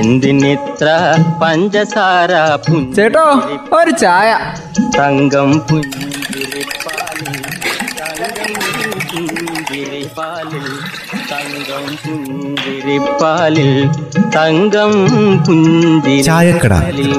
[0.00, 0.88] എന്തിനിത്ര
[1.42, 2.32] പഞ്ചസാര
[2.96, 3.24] ചേട്ടോ
[3.78, 4.30] ഒരു ചായ.
[4.98, 7.36] തങ്കം പുഞ്ചിരിപ്പാലിൽ
[8.00, 8.52] തങ്കം
[9.12, 10.66] പുഞ്ചിരിപ്പാലിൽ
[11.32, 13.70] തങ്കം പുഞ്ചിരിപ്പാലിൽ.
[14.36, 14.92] തങ്കം
[16.28, 16.72] ചായക്കട.
[16.72, 17.12] പുഞ്ചിരിപ്പാലിൽ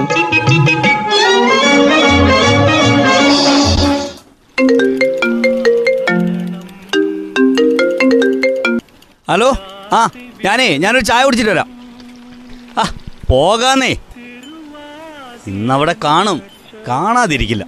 [9.30, 9.50] ഹലോ
[9.94, 10.10] ആ
[10.46, 11.70] ഞാനേ ഞാനൊരു ചായ കുടിച്ചിട്ട് വരാം.
[13.30, 13.95] പോകാന്നേ.
[15.48, 16.41] ഇന്നവിടെ കാണും.
[16.88, 17.66] കാണാതിരിക്കില്ല.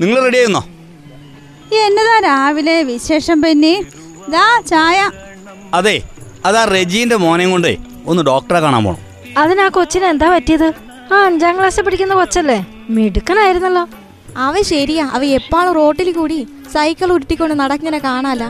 [0.00, 0.64] നിങ്ങൾ റെഡി ആയിരുന്നോ?
[1.76, 3.82] എന്നതാ രാവിലെ വിശേഷം പിന്നെ
[4.28, 5.10] ദാ ചായ.
[5.74, 6.02] അതെ
[6.44, 7.76] അതാ റെജീന്റെ മോനെ കൊണ്ടേ
[8.06, 8.98] ഒന്ന് ഡോക്ടറെ കാണാൻ പോണം.
[9.38, 10.72] അതിനാ കൊച്ചിന് എന്താ പറ്റിയത്?
[11.12, 12.66] ആ അഞ്ചാം ക്ലാസ്സിൽ പഠിക്കുന്ന കൊച്ചല്ലേ?
[12.90, 13.88] മിടുക്കനായിരുന്നല്ലോ.
[14.36, 18.44] അവ ശരിയാ അവ എപ്പോഴും റോട്ടിൽ കൂടി സൈക്കിൾ ഉരുട്ടിക്കൊണ്ട് നടക്കിങ്ങനെ കാണാല.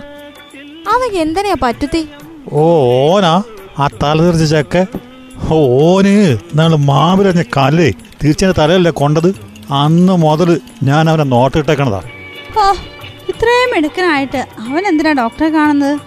[0.89, 2.09] അവ എന്തിനാ പറ്റുത്തി?
[2.53, 2.63] ഓ
[3.11, 3.43] ഓനാ.
[3.79, 4.85] ആ തലതിർച്ച ചെക്ക.
[5.51, 7.93] ഓന് നാൾ മാവിലഞ്ഞ കല്ലേ
[8.25, 9.29] തീർച്ചയായും തലയല്ലേ കൊണ്ടത്?
[9.73, 12.03] അന്ന് മുതൽ ഞാൻ അവനെ നോട്ടിട്ടേക്കണതാ.
[12.59, 12.73] ഓ
[13.29, 16.01] ഇത്രയും മിടുക്കനായിട്ട് അവൻ എന്തിനാ ഡോക്ടറെ കാണുന്നത്?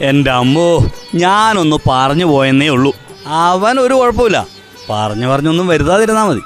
[0.00, 2.92] എന്റെ അമ്മോ ഞാനൊന്ന് പറഞ്ഞു പോയെന്നേ ഉള്ളൂ.
[3.26, 4.46] അവൻ ഒരു കുഴപ്പമില്ല.
[4.90, 6.40] പറഞ്ഞു പറഞ്ഞൊന്നും വരുതാതിരുന്നാൽ മതി.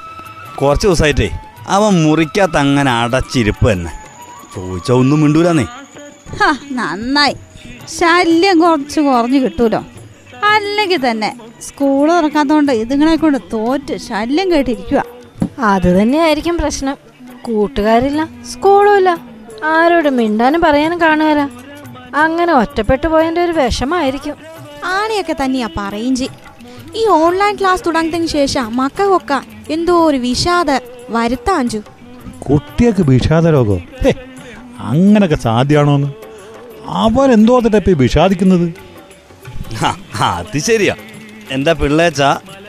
[0.57, 3.93] കുറച്ച് ദിവസമായിട്ടേ അവൻ മുറിക്കകത്ത് അങ്ങനെ അടച്ചിരിപ്പ് തന്നെ.
[4.57, 5.67] ചോദിച്ച ഒന്നും മിണ്ടൂലെന്നേ.
[6.41, 7.37] ഹാ നന്നായി.
[7.89, 9.85] ശല്യം കുറച്ച് കുറഞ്ഞു കിട്ടൂലോ?
[10.45, 15.05] അല്ലെങ്കിൽ തന്നെ സ്കൂൾ തുറക്കാത്തോണ്ട് ഇതുങ്ങളെ കൊണ്ട് തോറ്റ് ശല്യം കേട്ടിരിക്കുക
[15.59, 16.97] അത് തന്നെയായിരിക്കും പ്രശ്നം.
[17.43, 19.11] കൂട്ടുകാരില്ല സ്കൂളുമില്ല.
[19.65, 21.45] ആരോട് മിണ്ടാനും പറയാനും കാണുകയില്ല
[22.15, 24.37] അങ്ങനെ ഒറ്റപ്പെട്ടു പോയതിന്റെ ഒരു വിഷമായിരിക്കും.
[24.85, 26.29] ആണിയൊക്കെ തന്നെയാ പറയും ചെയ്
[26.97, 29.41] ഈ ഓൺലൈൻ ക്ലാസ് തുടങ്ങിയതിന് ശേഷം മക്കൾക്കൊക്ക
[29.71, 30.71] എന്തോ ഒരു വിഷാദ
[31.09, 31.81] വരുത്താഞ്ചു
[32.39, 34.13] കുട്ടിയൊക്കെ വിഷാദരോഗോ രോഗോ?
[34.79, 36.09] അങ്ങനൊക്കെ സാധ്യമാണോന്ന്?
[36.89, 38.67] അവരെന്തോ അതിട്ടപ്പോ ഈ വിഷാദിക്കുന്നത്?
[40.21, 40.95] അത് ശരിയാ.
[41.51, 42.23] എന്റെ പിള്ളേച്ച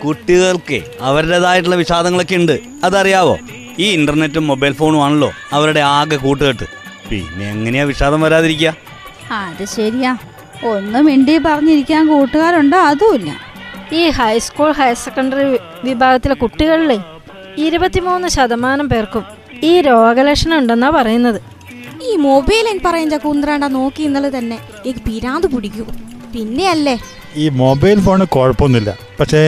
[0.05, 2.59] കുട്ടികൾക്ക് അവരുടേതായിട്ടുള്ള വിഷാദങ്ങളൊക്കെ ഉണ്ട്.
[2.83, 3.37] അതറിയാവോ?
[3.79, 6.63] ഈ ഇന്റർനെറ്റും മൊബൈൽ ഫോണും ആണല്ലോ അവരുടെ ആകെ കൂട്ടുകെട്ട്.
[7.09, 8.75] പിന്നെ എങ്ങനെയാ വിഷാദം വരാതിരിക്കുക
[9.31, 10.17] അത് ശരിയാ.
[10.65, 12.77] ഒന്നും മിണ്ടി പറഞ്ഞിരിക്കാൻ കൂട്ടുകാരുണ്ടോ?
[12.77, 13.41] അതുമില്ല.
[13.93, 16.97] ഈ ഹൈസ്കൂൾ ഹയർ സെക്കൻഡറി വിഭാഗത്തിലെ കുട്ടികളിലെ
[17.57, 19.23] ഇരുപത്തിമൂന്ന് ശതമാനം പേർക്കും
[19.63, 21.41] ഈ രോഗലക്ഷണം ഉണ്ടെന്നാ പറയുന്നത്.
[22.03, 25.85] ഈ മൊബൈൽ പറയുന്ന കുന്ത്രാണ്ട നോക്കി ഇന്നലെ തന്നെ എനിക്ക് പിരാന്ത് പിടിക്കൂ.
[26.33, 26.99] പിന്നെയല്ലേ
[27.37, 28.91] ഈ മൊബൈൽ ഫോണ് കുഴപ്പമൊന്നുമില്ല.
[29.19, 29.43] പക്ഷേ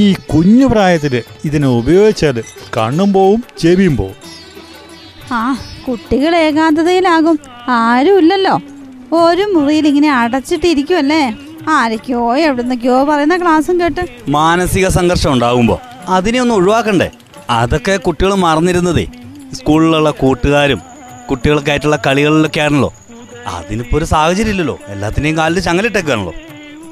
[0.00, 0.02] ഈ
[0.32, 1.14] കുഞ്ഞു പ്രായത്തിൽ
[1.44, 2.36] ഇതിനെ ഉപയോഗിച്ചാൽ
[2.76, 4.18] കണ്ണും പോവും ചെവിയും പോവും.
[5.32, 5.40] ആ
[5.88, 7.38] കുട്ടികൾ ഏകാന്തതയിലാകും.
[7.68, 8.56] ആരും ഇല്ലല്ലോ.
[9.20, 11.22] ഒരു മുറിയിൽ ഇങ്ങനെ അടച്ചിട്ടിരിക്കുമല്ലേ
[11.68, 14.04] ആരൊക്കെയോ എവിടുന്നൊക്കെയോ പറയുന്ന ക്ലാസ്സും കേട്ട്.
[14.28, 17.08] മാനസിക സംഘർഷം ഉണ്ടാകുമ്പോൾ അതിനെ ഒന്ന് ഒഴിവാക്കണ്ടേ?
[17.50, 19.06] അതൊക്കെ കുട്ടികൾ മറന്നിരുന്നതേ.
[19.58, 20.80] സ്കൂളിലുള്ള കൂട്ടുകാരും
[21.30, 22.90] കുട്ടികൾക്കായിട്ടുള്ള കളികളിലൊക്കെ ആണല്ലോ
[23.56, 26.34] അതിനിപ്പോൾ ഒരു സാഹചര്യം ഇല്ലല്ലോ എല്ലാത്തിനെയും കാലിൽ ചങ്ങലിട്ടേക്കാണല്ലോ.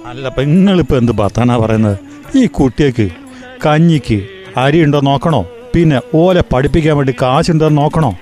[0.06, 1.98] അല്ല അപ്പം നിങ്ങളിപ്പോൾ എന്ത് ഭർത്താനാ പറയുന്നത്?
[2.36, 3.10] ഈ കുട്ടിയക്ക്
[3.66, 5.46] കഞ്ഞിക്ക് അരി ഉണ്ടോ നോക്കണോ?
[5.74, 8.18] പിന്നെ ഓലെ പഠിപ്പിക്കാൻ വേണ്ടി കാശുണ്ടോ നോക്കണോ?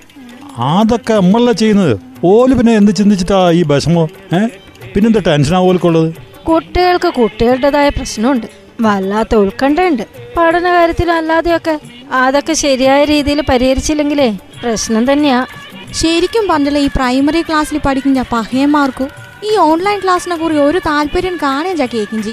[0.59, 2.01] അതൊക്കെ നമ്മളല്ല ചെയ്യുന്നത്.
[2.25, 4.09] ഓൽ പിന്നെ എന്ത് ചിന്തിച്ചിട്ടാ ഈ വിഷമോ?
[4.35, 4.47] ഏ?
[4.95, 6.15] പിന്നെന്താ ടെൻഷനാ ഓൽക്കുള്ളത്?
[6.49, 8.47] കുട്ടികൾക്ക് കുട്ടികളുടേതായ പ്രശ്നമുണ്ട്.
[8.81, 10.03] വല്ലാത്ത ഉത്കണ്ഠയുണ്ട്.
[10.37, 11.81] പഠന കാര്യത്തിലും അല്ലാതെയൊക്കെ
[12.13, 15.47] അതൊക്കെ ശരിയായ രീതിയിൽ പരിഹരിച്ചില്ലെങ്കിലേ പ്രശ്നം തന്നെയാ.
[15.93, 22.33] ശരിക്കും പറഞ്ഞില്ല ഈ പ്രൈമറി ക്ലാസ്സിൽ പഠിക്കുന്ന പഹയന്മാർക്കും ഈ ഓൺലൈൻ ക്ലാസ്സിനെ കുറിച്ച് ഒരു താല്പര്യം കാണുക കേക്കിഞ്ചി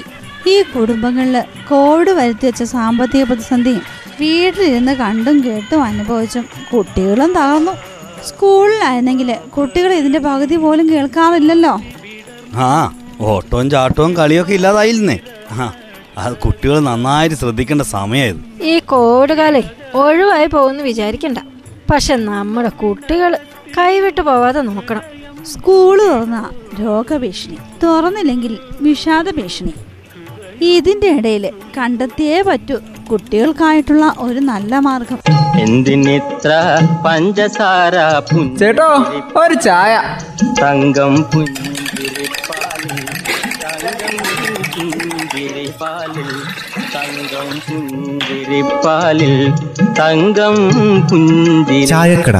[0.52, 1.36] ഈ കുടുംബങ്ങളിൽ
[1.68, 3.82] കോവിഡ് വരുത്തി വെച്ച സാമ്പത്തിക പ്രതിസന്ധിയും
[4.20, 7.74] വീട്ടിലിരുന്ന് കണ്ടും കേട്ടും അനുഭവിച്ചും കുട്ടികളും തകർന്നു
[8.28, 11.74] സ്കൂളിലായിരുന്നെങ്കിൽ കുട്ടികൾ ഇതിന്റെ പകുതി പോലും കേൾക്കാറില്ലല്ലോ.
[12.54, 15.18] ആ ഓട്ടവും ചാട്ടവും കളിയൊക്കെ ഇല്ലാതായില്ലേ?
[15.50, 15.72] ആ
[16.18, 19.62] അത് കുട്ടികൾ നന്നായിട്ട് ശ്രദ്ധിക്കേണ്ട സമയമായത് ഈ കോവിഡ് കാലേ
[19.94, 21.38] ഒഴിവായി പോകുമെന്ന് വിചാരിക്കണ്ട.
[21.90, 23.36] പക്ഷെ നമ്മുടെ കുട്ടികൾ
[23.78, 25.02] കൈവിട്ടു പോവാതെ നോക്കണം.
[25.52, 26.38] സ്കൂൾ തുറന്ന
[26.80, 29.74] രോഗഭീഷണി തുറന്നില്ലെങ്കിൽ വിഷാദ ഭീഷണി
[30.64, 31.44] ഇതിന്റെ ഇടയിൽ
[31.78, 32.76] കണ്ടെത്തിയേ പറ്റൂ
[33.10, 35.18] കുട്ടികൾക്കായിട്ടുള്ള ഒരു നല്ല മാർഗം.
[35.60, 36.52] എന്തിനിത്ര
[37.06, 37.94] പഞ്ചസാര
[38.58, 38.88] ചേട്ടോ
[39.42, 39.94] ഒരു ചായ.
[40.62, 42.98] തങ്കം പുഞ്ചിരിപ്പാലിൽ
[46.94, 49.34] തങ്കം പുഞ്ചിരിപ്പാലിൽ
[50.00, 50.56] തങ്കം
[51.10, 51.86] പുഞ്ചിരിപ്പാലിൽ.
[51.86, 52.36] ചായക്കട.